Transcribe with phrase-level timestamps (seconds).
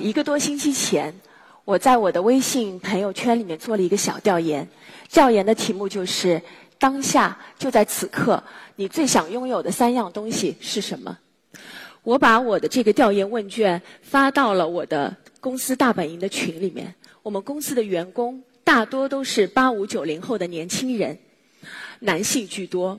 [0.00, 1.14] 一个多星期前，
[1.66, 4.66] 我在我的微信朋友圈里面做了一个小调研，
[5.10, 6.40] 调研的题目就是
[6.80, 8.42] “当下就在此刻，
[8.76, 11.18] 你最想拥有的三样东西是什么？”
[12.02, 16.94] 我把我的这个调研问卷发到了我的公司大本营的群里面。
[17.22, 21.18] 我们公司的员工大多都是八五九零后的年轻人，
[21.98, 22.98] 男性居多。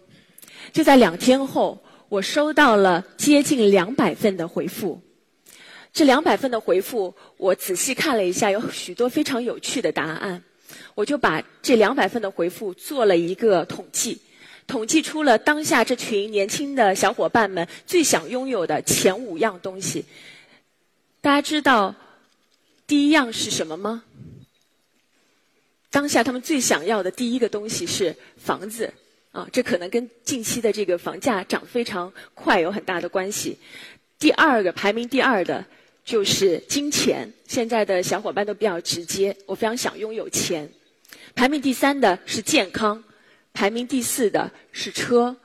[0.71, 5.01] 就在两天后，我收到了接近两百份的回复。
[5.93, 10.43] 这两百份的回复，我仔细看了一下，有许多非常有趣的答案。
[10.95, 14.19] 我就把这两百份的回复做了一个统计。
[14.65, 20.03] 统计出了当下这群年轻的小伙伴们最想拥有的前五样东西。
[21.21, 21.93] 大家知道
[22.87, 24.03] 第一样是什么吗？
[25.91, 28.91] 当下他们最想要的第一个东西是房子
[29.31, 33.59] 啊，这可能跟近期的这个房价涨非常快有很大的关系。
[34.17, 35.63] 第二个排名第二的
[36.03, 40.69] 就是金钱，现在的小伙伴都比较直接，我非常想拥有钱。
[41.35, 43.03] 排名第三的是健康。
[43.53, 45.35] 排名第四的是车，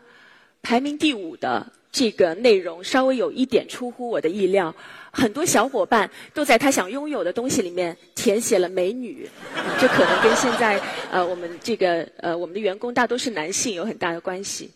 [0.63, 4.75] 排名第五的这个内容稍微有一点出乎我的意料。
[5.13, 9.29] 很多小伙伴都在他想拥有的东西里面填写了美女，
[9.79, 14.71] 这可能跟现在呃我们这个呃我们的员工大多是男性有很大的关系。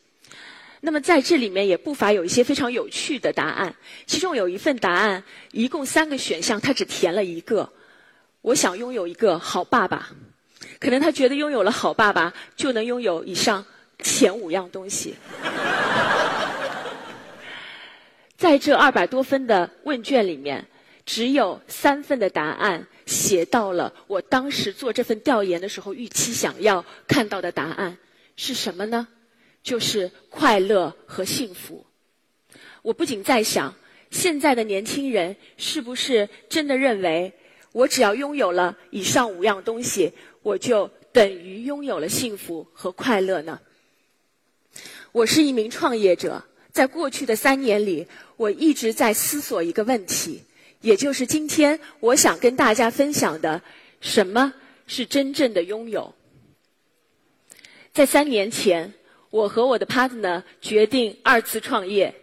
[0.85, 3.73] 那么在这里面也不乏有一些非常有趣的答案，
[4.05, 7.73] 其中有一份答案一共三个选项，他只填了一个，
[8.41, 10.11] 我想拥有一个好爸爸。
[10.81, 13.65] 可能他觉得拥有了好爸爸就能拥有以上
[14.01, 15.15] 前五样东西。
[18.37, 20.67] 在这二百多分的问卷里面，
[21.07, 27.97] 只有三份的答案写到了我当时做这份调研的时候预期想要看到的答案
[28.35, 29.07] 是什么呢？
[29.63, 31.85] 就是快乐和幸福。
[32.83, 33.75] 我不仅在想，
[34.11, 37.33] 现在的年轻人是不是真的认为？
[37.73, 43.59] 我只要拥有了以上五样东西，我就等于拥有了幸福和快乐呢。
[45.11, 48.07] 我是一名创业者，在过去的三年里，
[48.37, 50.43] 我一直在思索一个问题，
[50.83, 53.63] 也就是今天我想跟大家分享的：
[54.03, 54.53] 什么
[54.87, 56.15] 是真正的拥有？
[57.95, 58.93] 在三年前，
[59.33, 62.15] 我和我的 partner 决定二次创业，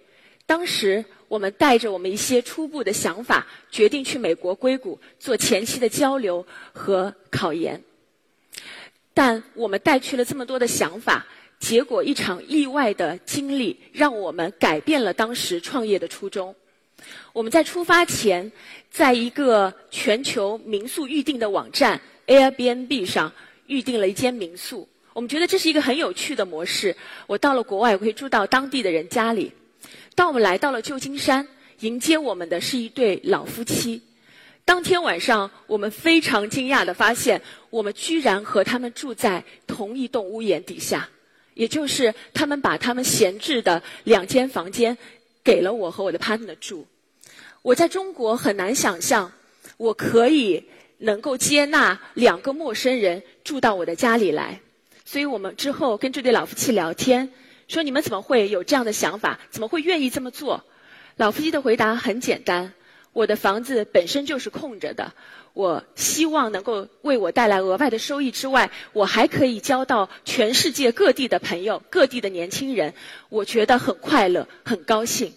[0.45, 1.03] 当时。
[1.29, 6.43] 我们带着我们一些初步的想法，决定去美国硅谷做前期的交流
[6.73, 7.79] 和考研。
[9.13, 11.27] 但我们带去了这么多的想法，
[11.59, 16.55] 结果一场意外的经历让我们改变了当时创业的初衷。
[17.31, 18.51] 我们在出发前，
[18.89, 23.31] 在一个全球民宿预订的网站 Airbnb 上
[23.67, 24.89] 预订了一间民宿。
[25.19, 26.95] 我们觉得这是一个很有趣的模式。
[27.27, 29.51] 我到了国外，我可以住到当地的人家里。
[30.15, 31.45] 当我们来到了旧金山，
[31.81, 34.01] 迎接我们的是一对老夫妻。
[34.63, 41.09] 当天晚上，我们非常惊讶的发现，我们居然和他们住在同一栋屋檐底下，
[41.53, 44.97] 也就是他们把他们闲置的两间房间
[45.43, 46.87] 给了我和我的 partner 住。
[47.61, 49.29] 我在中国很难想象，
[49.75, 50.63] 我可以
[50.99, 54.61] 能够接纳两个陌生人住到我的家里来。
[55.11, 57.31] 所以我们之后跟这对老夫妻聊天。
[57.67, 59.39] 说你们怎么会有这样的想法？
[59.49, 60.63] 怎么会愿意这么做？
[61.15, 62.73] 老夫妻的回答很简单：
[63.11, 65.13] 我的房子本身就是空着的，
[65.53, 72.93] 我希望能够为我带来额外的收益之外，我还可以交到全世界各地的朋友、各地的年轻人，
[73.29, 75.33] 我觉得很快乐、很高兴。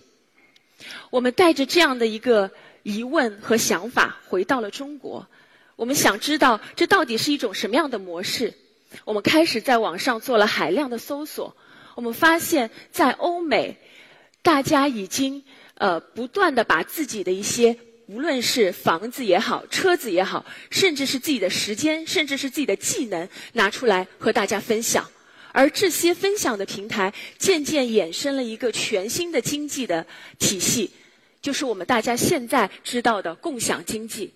[1.09, 2.51] 我们带着这样的一个
[2.83, 5.27] 疑问和想法回到了中国，
[5.77, 8.53] 我们想知道这到底是一种什么样的模式？
[9.05, 11.57] 我们开始在网上做了海量的搜索。
[11.95, 13.77] 我们发现，在欧美，
[14.43, 15.45] 大家已经
[15.75, 17.77] 呃不断的把自己的一些，
[18.07, 25.09] 无论是房子也好，车子也好，甚至是自己的时间，甚至是自己的技能，拿出来和大家分享。
[25.53, 30.07] 而这些分享的平台，渐渐衍生了一个全新的经济的
[30.39, 30.91] 体系，
[31.43, 34.33] 就是我们大家现在知道的共享经济。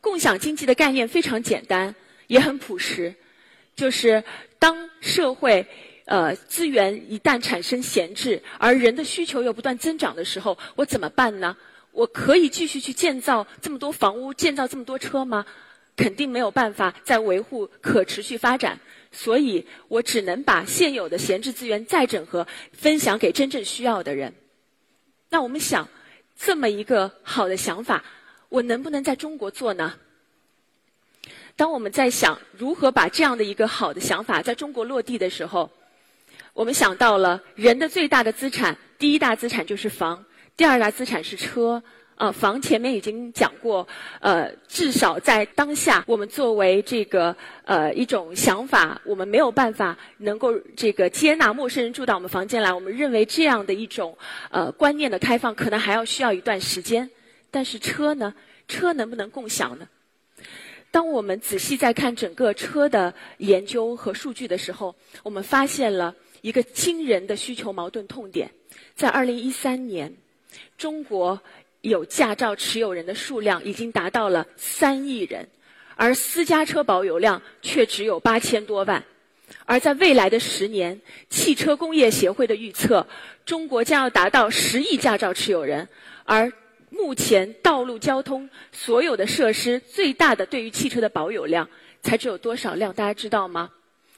[0.00, 1.92] 共享经济的概念非常简单，
[2.28, 3.16] 也很朴实，
[3.74, 4.22] 就是
[4.58, 5.66] 当社会。
[6.06, 11.56] 呃，资源一旦产生闲置，而人的需求又不断增长的时候，我怎么办呢？
[11.92, 15.46] 我可以继续去建造这么多房屋，建造这么多车吗？
[15.96, 18.78] 肯定没有办法再维护可持续发展，
[19.12, 24.34] 所以我只能把现有的闲置资源再整合，分享给真正需要的人。
[25.30, 25.88] 那我们想，
[26.38, 28.04] 这么一个好的想法，
[28.50, 29.94] 我能不能在中国做呢？
[31.56, 35.70] 当我们在想如何把这样的一个好的想法在中国落地的时候，
[36.52, 40.24] 我们想到了人的最大的资产，第一大资产就是房，
[40.56, 41.80] 第二大资产是车，
[42.16, 43.86] 啊，房前面已经讲过，
[44.20, 52.72] 呃，至少在当下，我们作为这个呃一种想法，我们没有办法能够这个接纳陌生人住到我们房间来。
[52.72, 54.16] 我们认为这样的一种
[54.50, 57.08] 呃观念的开放，可能还要需要一段时间。
[57.52, 58.34] 但是车呢？
[58.66, 59.86] 车能不能共享呢？
[60.94, 64.94] 当我们仔细在看整个车的研究和数据的时候，
[65.24, 68.48] 我们发现了一个惊人的需求矛盾痛点。
[68.94, 70.14] 在二零一三年，
[70.78, 71.40] 中国。
[71.80, 75.46] 有驾照持有人的数量已经达到了三亿人，
[75.96, 79.04] 而私家车保有量却只有八千多万。
[79.66, 80.98] 而在未来的十年，
[81.28, 83.06] 汽车工业协会的预测，
[83.44, 85.86] 中国将要达到十亿驾照持有人。
[86.24, 86.50] 而
[86.96, 91.68] 目前道路交通所有的设施最大的对于汽车的保有量，
[92.02, 92.92] 才只有多少辆？
[92.92, 93.70] 大家知道吗？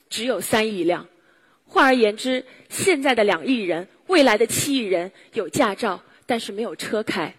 [0.09, 1.07] 只有三亿辆。
[1.65, 7.33] 换而言之，现在的两亿人，未来的七亿人有驾照，但是没有车开。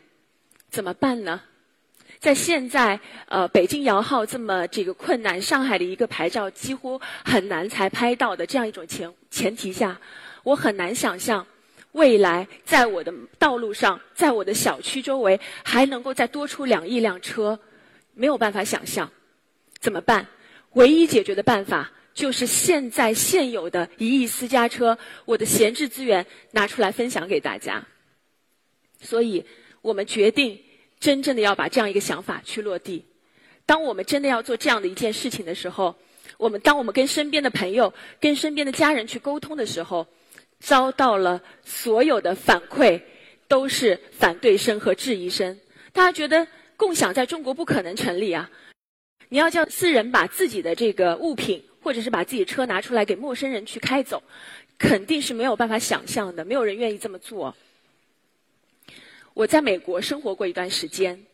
[0.68, 1.40] 怎么办呢？
[2.18, 2.98] 在现在
[3.28, 9.98] 呃北京摇号这么这个困难，上海的一个牌照几乎很难才拍到的这样一种前前提下，
[10.42, 11.46] 我很难想象
[11.92, 17.58] 未来在我的道路上，在我的小区周围还能够再多出两亿辆车，
[18.14, 19.10] 没有办法想象。
[19.78, 20.26] 怎么办？
[20.72, 27.86] 唯一解决的办法就是现在现有的一亿私家车，我的闲置资源拿出来分享给大家。
[29.00, 29.44] 所以。
[29.80, 30.58] 我们决定
[30.98, 33.04] 真正的要把这样一个想法去落地。
[33.64, 35.94] 当我们真的要做这样的一件事情的时候，
[36.36, 40.04] 我们当我们跟身边的朋友、跟身边的家人去沟通的时候，
[40.60, 43.00] 遭到了所有的反馈
[43.46, 45.58] 都是反对声和质疑声。
[45.92, 46.46] 大家觉得
[46.76, 48.50] 共享在中国不可能成立啊！
[49.28, 54.22] 你要叫私人把自己的这个物品，或者是把自己车拿出来给陌生人去开走，
[54.78, 57.54] 肯定是没有办法想象的，没有人愿意这么做。
[59.34, 61.24] 我在美国生活过一段时间，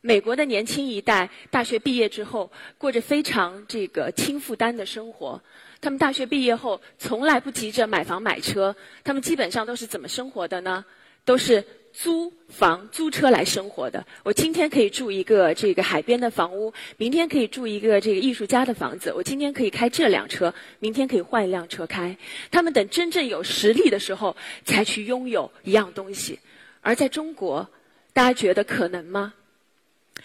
[0.00, 5.40] 美国的年轻一代大学毕业之后过着非常这个轻负担的生活。
[5.82, 8.74] 他们大学毕业后从来不急着买房买车，
[9.04, 10.84] 他们基本上都是怎么生活的呢？
[11.24, 14.06] 都是租房租车来生活的。
[14.22, 19.12] 我今天可以住一个这个海边的房屋，明天可以住一个这个艺术家的房子。
[19.12, 22.16] 我今天可以开这辆车，明天可以换一辆车开。
[22.50, 26.38] 他们等真正有实力的时候，才去拥有一样东西。
[26.80, 27.68] 而在中国，
[28.12, 29.34] 大家觉得可能吗？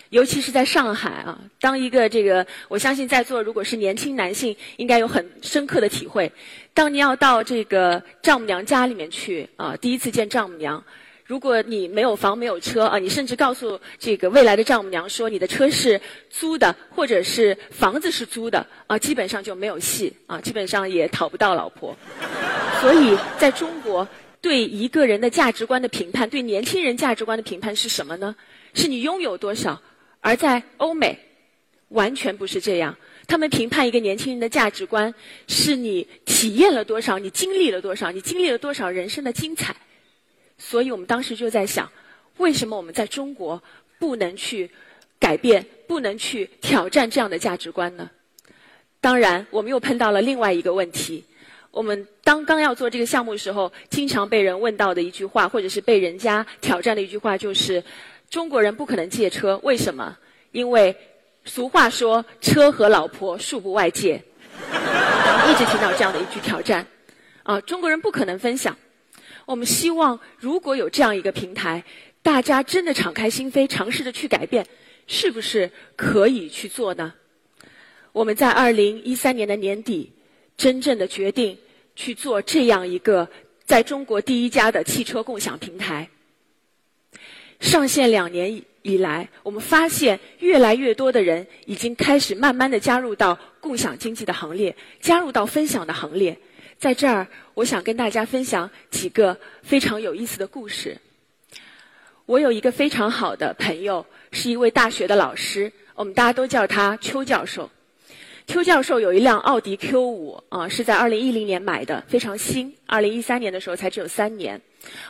[0.10, 6.32] 尤其是在上海啊，当一个这个，我相信在座如果是年轻男性，应该有很深刻的体会。
[6.74, 10.82] 当你要到这个丈母娘家里面去啊，第一次见丈母娘，
[11.26, 16.00] 如果你没有房没有车啊，你甚至告诉这个未来的丈母娘说你的车是
[16.30, 21.94] 租的，或者是房子是租的啊，基本上就没有戏啊，基本上也讨不到老婆。
[22.80, 24.08] 所以在中国。
[24.48, 28.34] 对一个人的价值观的评判，对年轻人价值观的评判是什么呢？
[28.74, 29.82] 是你拥有多少。
[30.22, 31.20] 而在欧美，
[31.90, 32.98] 完全不是这样。
[33.28, 35.14] 他们评判一个年轻人的价值观，
[35.50, 39.76] 是你体验了多少，你经历了多少，你经历了多少人生的精彩。
[40.58, 41.92] 所以我们当时就在想，
[42.38, 43.62] 为什么我们在中国
[44.00, 44.70] 不能去
[45.20, 48.10] 改变，不能去挑战这样的价值观呢？
[49.02, 51.26] 当然，我们又碰到了另外一个问题。
[51.72, 57.84] 我们当刚要做这个项目的时候，经常被人问到的一句话，或者是被人家挑战的一句话，就是
[58.30, 60.18] 中国人不可能借车，为什么？
[60.54, 60.96] 因为
[61.46, 64.20] 俗话说“车和老婆恕不外借”，
[65.50, 66.86] 一直听到这样的一句挑战。
[67.44, 68.76] 啊，中国人不可能分享。
[69.46, 71.84] 我们希望如果有这样一个平台，
[72.24, 74.66] 大家真的敞开心扉，尝试着去改变，
[75.06, 77.14] 是不是可以去做呢？
[78.14, 80.12] 我们在二零一三年的年底。
[80.58, 81.58] 真正的决定
[81.96, 83.30] 去做这样一个
[83.64, 86.10] 在中国第一家的汽车共享平台。
[87.60, 96.38] 上线两年以来，我们发现越来越多的人已经开始慢慢的加入到共享经济的行列，加入到分享的行列。
[96.78, 100.98] 在这儿，我想跟大家分享几个非常有意思的故事。
[102.28, 107.72] 我有一个非常好的朋友，是一位大学的老师，我们大家都叫他邱教授。
[108.48, 112.74] 邱教授有一辆奥迪 Q 五啊，是在二零一零年买的，非常新。
[112.86, 114.62] 二零一三年的时候才只有三年。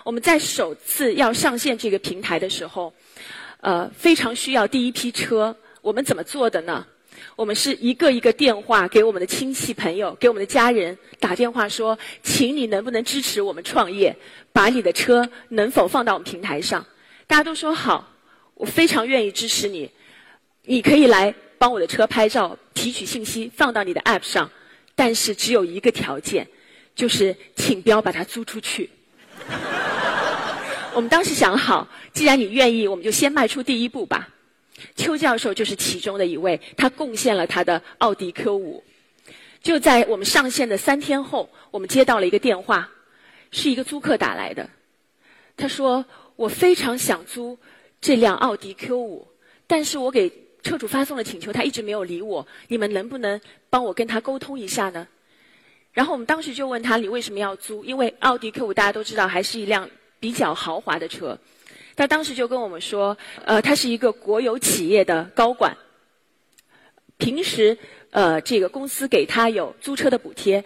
[0.03, 2.91] 我们在首次要上线这个平台的时候，
[3.61, 5.55] 呃，非常需要第一批车。
[5.83, 6.83] 我们怎么做的呢？
[7.35, 14.17] 我们是一个一个电话给我们的亲戚朋友，给我们的家人打电话说，请你能不能支持我们创业，
[14.51, 16.83] 把你的车能否放到我们平台上？
[17.27, 18.11] 大家都说好，
[18.55, 19.91] 我非常愿意支持你，
[20.63, 21.35] 你可以来。
[21.59, 24.51] 帮我的车拍照，提取信息放到你的 App 上，
[24.93, 26.47] 但是只有一个条件，
[26.95, 28.91] 就是请不要把它租出去。
[30.93, 34.29] 我们当时想好，既然你愿意，我们就先迈出第一步吧。
[34.95, 38.83] 邱教授就是其中的一位，他贡献了他的奥迪 Q 五。
[39.63, 42.91] 就在我们上线的三天后，我们接到了一个电话，
[43.49, 44.69] 是一个租客打来的。
[45.55, 46.05] 他说
[46.37, 47.57] ：“我非常想租
[47.99, 49.27] 这辆奥迪 Q 五，
[49.65, 50.31] 但是我给
[50.67, 52.45] 车主发送了请求，他一直没有理我。
[52.67, 55.07] 你们能不能帮我跟他沟通一下呢？”
[55.93, 61.39] 然后我们当时就问他：“你为什么要租？”因为奥迪 Q 五大家都知道，还是一辆比较豪华的车。
[61.95, 65.75] 他当时就跟我们说：“呃，他是一个国有企业的高管，
[67.17, 67.77] 平时
[68.11, 70.63] 呃这个公司给他有租车的补贴，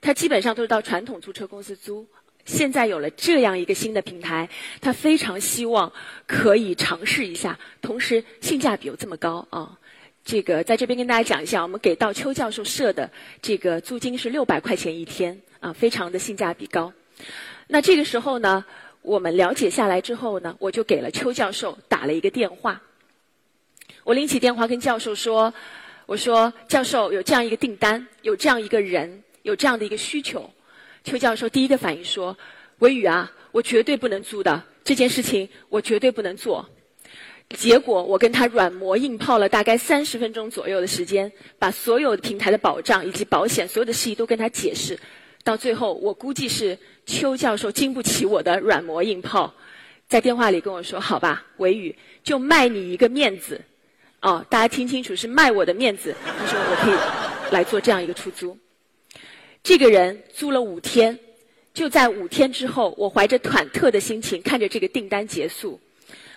[0.00, 2.06] 他基本上都是到传统租车公司租。
[2.44, 4.48] 现在有了这样一个新的平台，
[4.80, 5.92] 他非常希望
[6.26, 9.78] 可以尝试一下，同时性价比又这么高啊！
[10.24, 16.92] 这个在这边跟大家讲一下，我们给到邱教授设的这个租金是六百块钱一天啊，非常的性价比高。
[17.68, 18.64] 那这个时候呢？”
[19.02, 22.82] 我们了解下来之后呢，我就给了邱教授打了一个电话。
[24.04, 25.54] 我拎起电话跟教授说
[26.04, 30.50] ：“我说教授有这样一个订单，有这样一个人，有这样的一个需求。”
[31.04, 32.36] 邱教授第一个反应说
[32.80, 36.68] ：“维宇啊，我绝对不能租的这件事情，我绝对不能做。”
[37.56, 44.96] 结果我跟他软磨硬泡了大概三十分钟左右的时间，把所有平台的保障以及保险所有的事宜都跟他解释。
[45.42, 49.52] 到最后，我估计是邱教授经不起我的软磨硬泡，
[50.06, 53.60] 在电话里跟我说：“好吧，维宇，就卖你一个面子。”
[54.22, 56.14] 哦，大家听清楚，是卖我的面子。
[56.38, 58.56] 他说：“我可以来做这样一个出租。”
[59.62, 61.18] 这个人租了五天，
[61.74, 65.78] 就在五天之后，我怀着忐忑的心情看着这个订单结束。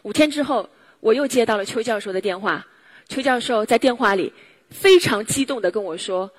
[0.04, 2.66] 五天之后，我又接到了邱教授的电话。
[3.10, 4.32] 邱教授在电话里
[4.70, 6.30] 非常激动地跟我说：“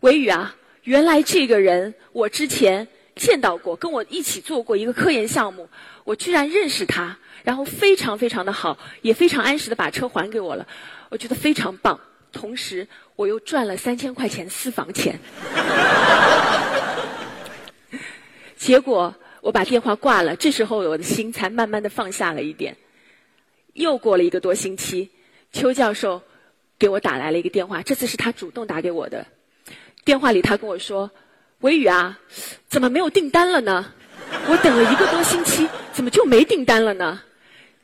[0.00, 0.54] 维宇啊。”
[0.84, 5.68] 原来这个人我之前见到过，跟我一起做过一个科研项目，
[6.04, 10.66] 我居然认识他，然后非常非常的好，也非常按时的把车还给我了，
[11.10, 12.00] 我觉得非常棒。
[12.32, 15.18] 同时，我又赚了三千块钱私房钱。
[18.56, 22.76] 结果我把电话挂了，这时候我的心才慢慢的放下了一点。
[23.72, 25.10] 又过了一个多星期，
[25.52, 26.22] 邱教授
[26.78, 29.26] 给我打来了一个电话，这次是他主动打给我的。
[30.04, 31.10] 电话里，他跟我说
[31.60, 32.18] ：“维宇啊，
[32.68, 33.92] 怎么没有订单了呢？
[34.48, 37.22] 我等了一个多星期，怎么就没订单了呢？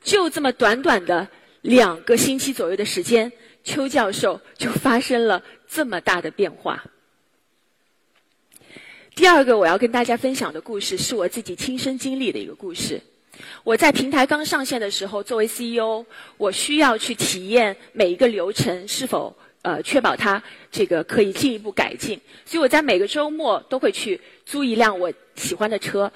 [0.03, 1.29] 就这么短短的
[1.63, 3.33] 两个星期左右的时间，
[3.65, 6.85] 邱教授就发生了这么大的变化。”
[9.17, 13.01] 第二个我要跟大家分享的故事，是我自己亲身经历的一个故事。
[13.65, 16.05] 我在平台刚上线的时候，作为 CEO，
[16.37, 19.37] 我需要去体验每一个流程是否。
[19.65, 26.13] 呃，确保它这个可以进一步改进，所以我在每个周末都会去租一辆我喜欢的车。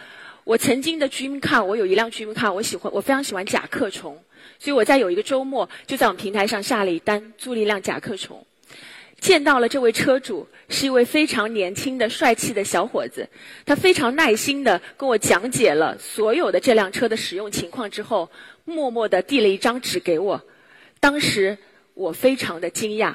[0.49, 4.17] 我曾经的 dream car，我有一辆 dream car，我喜欢，我非常喜欢甲壳虫，
[4.59, 8.47] 所以我在有一个周末就在我们平台上下了一单，租了一辆甲壳虫。
[9.21, 13.29] 见到了这位车主，是一位非常年轻的帅气的小伙子，
[13.67, 18.31] 他非常耐心的跟我讲解了所有的这辆车的使用情况之后，
[18.65, 20.43] 默默地递了一张纸给我。
[20.99, 21.59] 当时
[21.93, 23.15] 我非常的惊讶。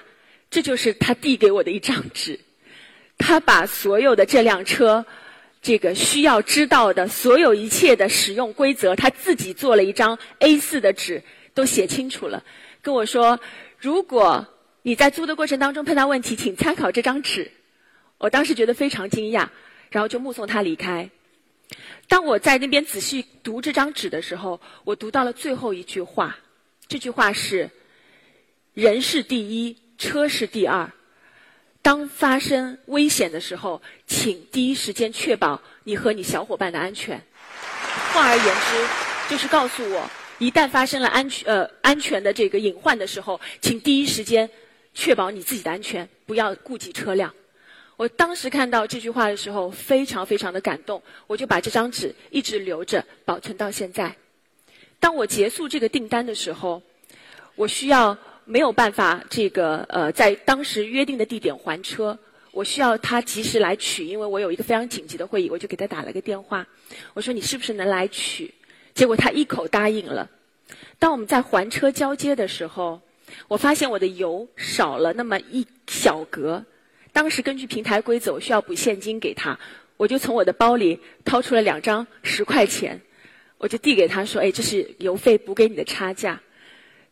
[0.52, 2.40] 这就是他递给我的一张纸，
[3.18, 5.04] 他把所有的这辆车，
[5.64, 11.24] 这个需要知道的所有一切的使用规则，他自己做了一张 A4 的纸，
[11.56, 12.44] 都写清楚了，
[12.84, 13.40] 跟我说：
[13.80, 14.46] 如果
[14.84, 17.50] 你在租的过程当中碰到问题，请参考这张纸。
[18.20, 19.48] 我当时觉得非常惊讶，
[19.90, 21.10] 然后就目送他离开。
[22.08, 26.38] 当我在那边仔细读这张纸的时候，我读到了最后一句话，
[26.88, 27.72] 这句话是：
[28.76, 29.78] 人是第一。
[29.96, 30.92] 车是第二，
[31.84, 37.22] 当发生危险的时候，请第一时间确保你和你小伙伴的安全。
[38.14, 40.10] 换而言之，就是告诉我，
[40.40, 44.50] 一旦发生了安全呃安全的这个隐患的时候，请第一时间
[44.94, 47.34] 确保你自己的安全，不要顾及车辆。
[47.98, 54.16] 我当时看到这句话的时候，非常非常的感动，我就把这张纸一直留着，保存到现在。
[55.02, 56.82] 当我结束这个订单的时候，
[57.56, 58.18] 我需要。
[58.46, 62.18] 没有办法，这个呃，在当时约定的地点还车，
[62.52, 66.68] 我需要他及时来取，因为我有一个非常紧急的会议，我就给他打了个电话，
[67.14, 68.54] 我说你是不是能来取？
[68.94, 70.30] 结果他一口答应了。
[71.00, 73.02] 当我们在还车交接的时候，
[73.48, 76.64] 我发现我的油少了那么一小格，
[77.12, 79.58] 当时根据平台规则，我需要补现金给他，
[79.98, 83.02] 我就从我的包里掏出了两张十块钱，
[83.58, 86.40] 我就递给他说：“哎，这是油费补给你的差价。”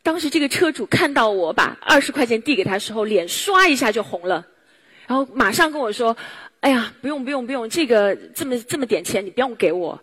[0.03, 4.45] 当时这个车主看到我把二十块钱递给他时候，脸唰一下就红了，
[5.07, 6.15] 然后马上跟我说
[6.61, 9.99] ：“哎呀，不用不用不用，这个这么这么点钱你不用给我。”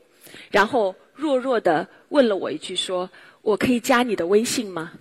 [0.50, 3.10] 然后弱弱的问了我一句说
[3.42, 4.92] ：“我可以加你的微信吗？”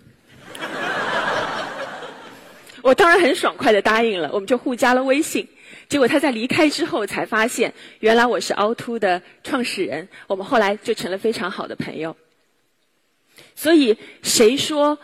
[2.82, 5.48] 我当然很爽快的答应了，我们就互加了微信。
[5.90, 10.08] 结果他在离开之后才发现，原来我是凹凸的创始人。
[10.26, 12.16] 我们后来就成了非常好的朋友。
[13.58, 14.98] 所以，谁说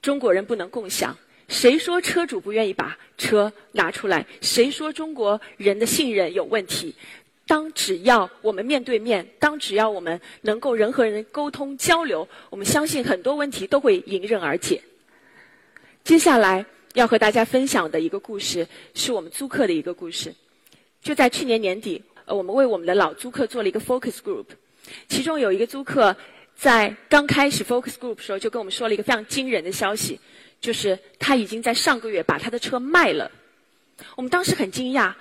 [0.00, 1.14] 中国人不能共享？
[1.48, 4.24] 谁说车主不愿意把车拿出来？
[4.40, 6.94] 谁说中国人的信任有问题？
[7.46, 14.80] 当只要我们面对面，当只要我们能够人和人沟通交流，我们相信很多问题都会迎刃而解。
[16.04, 16.64] 接下来。
[16.94, 18.64] 要和大家分享的一个故事，
[18.94, 20.32] 是我们租客的一个故事。
[21.02, 24.44] 就在去年年底，呃，我们为我们的老租客做了一个 focus group，
[25.08, 26.16] 其中有一个租客
[26.56, 30.18] 在刚开始 focus group 时候，就跟我们说了一个非常惊人的消息，
[30.60, 33.30] 就是他已经在上个月把他的车卖了。
[34.16, 35.12] 我们当时很惊讶，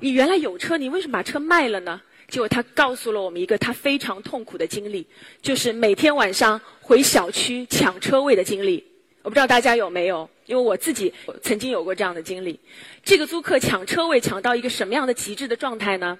[0.00, 2.00] 你原来有车，你为什么把车卖了呢？
[2.28, 5.06] 结果他告诉了我们一个他非常痛苦的经历，
[5.40, 8.84] 就是每天晚上回小区抢车位的经历。
[9.22, 11.12] 我不知道大家有没有，因为我自己
[11.42, 12.58] 曾经有过这样的经历。
[13.04, 16.18] 这个租客抢车位抢到一个什么样的极致的状态呢？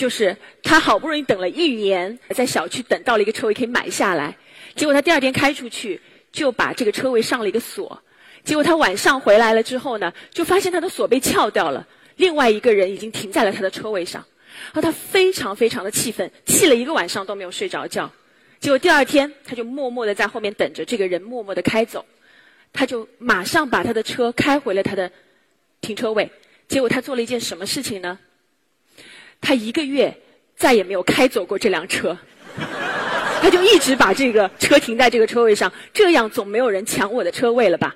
[0.00, 4.34] 就是他好不容易等了一年，在小区等到了一个车位可以买下来，
[4.74, 6.00] 结果他第二天开出去
[6.32, 8.02] 就把这个车位上了一个锁。
[8.42, 14.24] 结果他晚上回来了之后呢，就发现他的锁被撬掉了，另外一个人已经停在了他的车位上，
[14.72, 18.10] 然后他非常非常的气愤，气了一个晚上都没有睡着觉。
[18.58, 22.06] 结果第二天，他就默默的在后面等着这个人默默的开走，
[22.72, 25.12] 他就马上把他的车开回了他的
[25.82, 26.30] 停车位。
[26.68, 28.18] 结果他做了一件什么事情呢？
[29.40, 30.16] 他一个月
[30.56, 32.16] 再也没有开走过这辆车，
[33.40, 37.94] 他就一直把这个车停在这个车位上，这样总没有人抢我的车位了吧？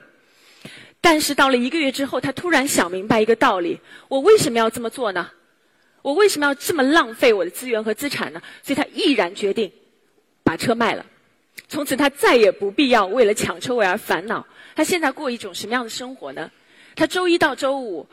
[1.01, 5.31] 但是到了一个月之后，他突然想明白一个道理：我为什么要这么做呢？
[6.03, 8.43] 我为什么要这么浪费我的资源和资产呢？
[8.63, 9.71] 所以他毅然决定。
[10.43, 11.07] 把车卖了，
[11.69, 14.47] 从此他再也不必要为了抢车位而烦恼。
[14.77, 16.51] 他现在过一种什么样的生活呢？
[16.95, 18.07] 他周一到周五，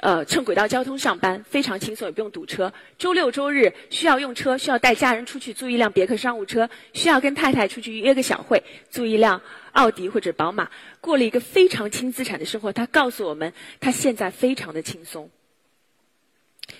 [0.00, 2.72] 呃，乘轨道交通上班，非常轻松，也不用堵车。
[2.98, 9.40] 周六周日需要用车，需要带家人出去租一辆别克商务车，需要跟太太出去约个小会，租一辆
[9.72, 12.72] 奥迪或者宝马，过了一个非常轻资产的生活。
[12.72, 15.28] 他告诉我们，他现在非常的轻松。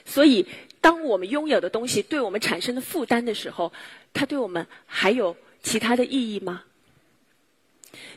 [0.05, 0.47] 所以，
[0.81, 3.73] 当我们拥有的东西对我们产生的负担的时候，
[4.13, 6.63] 它对我们还有其他的意义吗？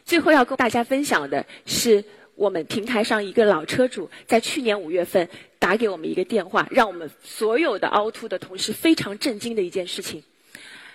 [0.05, 2.03] 最后要跟大家分享的是，
[2.41, 10.23] 我们平台上一个老车主在去年五月份打给我们一个电话，让我们所有的凹凸的同事非常震惊的一件事情。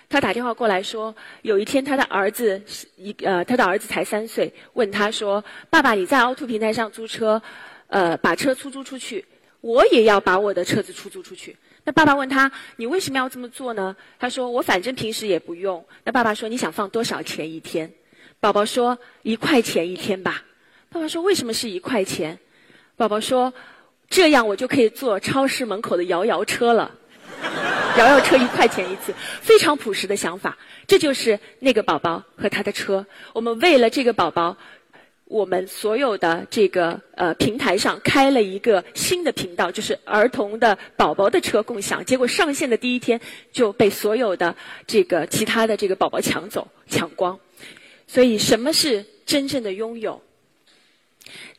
[0.09, 2.61] 他打电话过来说，有一天他的儿子
[2.97, 7.41] 一呃，他的儿子才三岁，问他说：“爸爸，你在凹凸平台上租车，
[7.87, 9.23] 呃，把车出租出去，
[9.61, 11.55] 我也要把我的车子出租出去。”
[11.85, 17.89] 那爸爸问他：“你为什么要这么做呢？”他说：“我反正平时也不用。”那爸爸说：“你想放多少钱一天？”
[18.41, 20.43] 宝宝说：“一块钱一天吧。”
[20.89, 22.37] 爸爸说：“为什么是一块钱？”
[22.95, 23.53] 宝宝说
[24.09, 26.91] ：“这样我就可以坐超市门口的摇摇车了。
[27.97, 30.57] 摇摇车一块钱一次，非常朴实的想法。
[30.87, 33.05] 这就是那个宝宝和他的车。
[33.33, 34.57] 我们为了这个宝宝。”
[35.29, 42.05] 我们所有的这个呃平台上开了一个新的频道，就是儿童的宝宝的车共享。
[42.05, 43.19] 结果上线的第一天
[43.51, 44.55] 就被所有的
[44.87, 47.37] 这个其他的这个宝宝抢走、抢光。
[48.07, 50.21] 所以，什么是真正的拥有？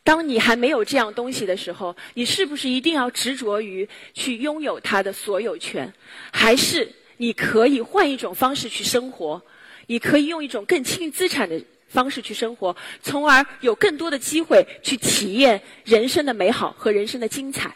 [0.02, 5.92] 当你还没有这样东西的时候，你是不是一定要执着于去拥有它的所有权？
[6.32, 9.42] 还是你可以换一种方式去生活？
[9.87, 11.61] 你可以用一种更轻资产的？
[11.90, 17.74] 方式去生活，从而有更多的机会去体验人生的美好和人生的精彩。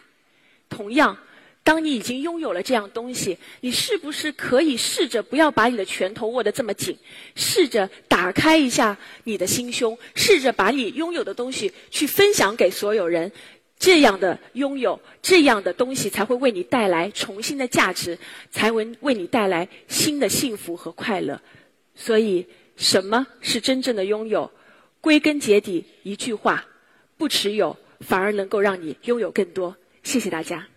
[0.69, 1.17] 同样，
[1.63, 6.97] 当你已经拥有了这样东西，你是不是可以试着不要把你的拳头握得这么紧，
[7.35, 13.31] 试着打开一下你的心胸，试着把你拥有的东西去分享给所有人？
[13.79, 18.17] 这样的拥有，这样的东西才会为你带来重新的价值，
[18.51, 21.41] 才会为你带来新的幸福和快乐。
[21.95, 22.45] 所以。
[22.75, 24.51] 什么是真正的拥有？
[24.99, 26.65] 归根结底，一句话：
[27.17, 29.77] 不持有，反而能够让你拥有更多。
[30.01, 30.72] 谢谢大家。